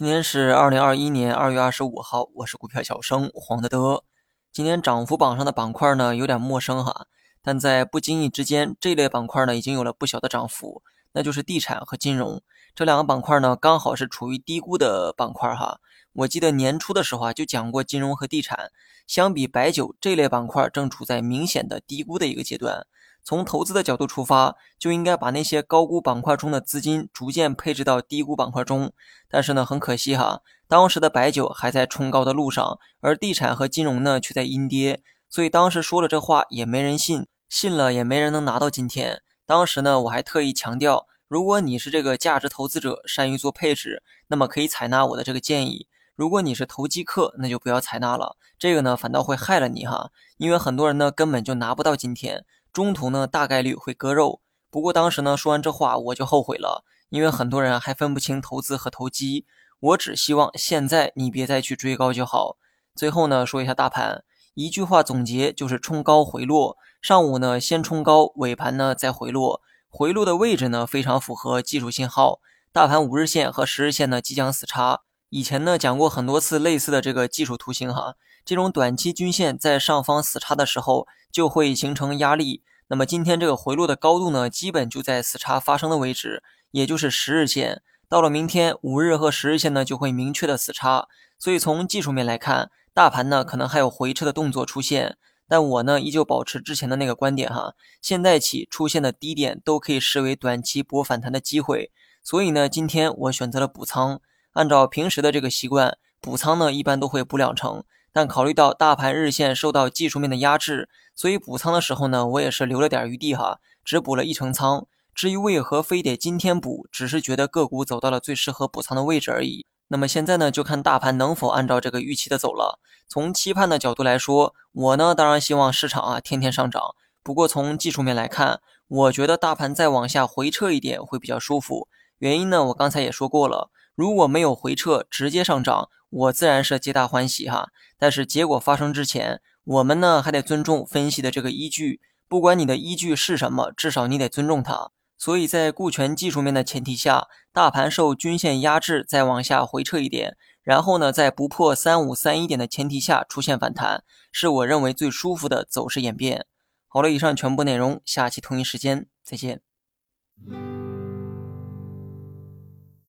[0.00, 4.02] 今天是二零二一年二月二十五号，我是股票小生黄德德。
[4.50, 7.06] 今天涨幅榜上的板块呢有点陌生哈，
[7.42, 10.82] 但在不经意之间，这类板块呢已经有了不小的涨幅，
[11.12, 12.40] 那就是地产和金融
[12.74, 15.80] 这两个板块呢刚好是处于低估的板块哈。
[16.14, 18.70] 我记得年初的时候啊就讲过金融和地产，
[19.06, 22.86] 相比白酒这类板块正处在明显的低估的一个阶段。
[23.22, 28.92] 从投资的角度出发，就应该把那些高估板块中的资金逐渐配置到低估板块中。
[29.28, 39.22] 但是呢，很可惜哈，当时的白酒还在冲高的路上，而地产和金融呢却在阴跌，所以当时说了这话也没人信，信了也没人能拿到今天。
[39.46, 52.44] 当时呢，我还特意强调，如果你是这个价值投资者，善于做配置，那么可以采纳我的这个建议；如果你是投机客，那就不要采纳了，这个呢反倒会害了你哈，因为很多人呢根本就拿不到今天。
[52.72, 54.40] 中途呢，大概率会割肉。
[54.70, 59.46] 不过当时呢，说完这话我就后悔了，因为很多人还分不清投资和投机。
[59.80, 62.56] 我只希望现在你别再去追高就好。
[62.94, 66.76] 最后呢，说一下大盘，一句话总结就是冲高回落。
[67.00, 69.62] 上午呢先冲高，尾盘呢再回落。
[69.88, 72.40] 回落的位置呢非常符合技术信号，
[72.70, 75.00] 大盘五日线和十日线呢即将死叉。
[75.30, 81.06] 以前呢讲过很多次类似的这个技术图形哈，这种短期均线在上方死叉的时候。
[81.32, 82.64] 就会形成压力。
[82.88, 87.82] 那么今天这个回落的高度呢，基本就在死叉发生的位置，也就是十日线。
[88.08, 91.06] 到了明天，五日和十日线呢就会明确的死叉。
[91.38, 95.18] 所以从技术面来看，大盘呢可能还有回撤的动作出现。
[95.46, 101.92] 但我呢依旧保持之前的那个观点哈，现在起出现的低点都可以视为短期博反弹的机会。
[102.24, 104.20] 所以呢，今天我选择了补仓。
[104.54, 107.84] 按照平时的这个习惯，补仓呢一般都会补两成。
[108.12, 114.86] 但考虑到大盘日线受到技术面的压制，所以补仓的时候呢，我也是留了点余地哈，只补了一成仓。
[115.14, 119.66] 至于为何非得今天补，只是觉得个股走到了最适合补仓的位置而已。
[119.88, 122.78] 那么现在呢，就看大盘能否按照这个预期的走了。
[123.08, 126.94] 从期盼的角度来说，我呢当然希望市场啊天天上涨。
[127.22, 131.88] 不过从技术面来看，我觉得大盘再往下回撤一点会比较舒服。
[132.18, 135.88] 原因呢，我刚才也说过了，如果没有回撤，直接上涨。
[136.10, 142.00] 我自然是皆大欢喜哈，但是结果发生之前，我们呢还得尊重分析的这个依据。
[142.28, 144.90] 不管你的依据是什么，至少你得尊重它。
[145.16, 156.46] 所以在顾全技术面的前提下，大盘受均线压制，再往下回撤一点，然后呢在不破三五三一点的前提下出现反弹，是我认为最舒服的走势演变。
[156.88, 159.60] 好了，以上全部内容，下期同一时间再见。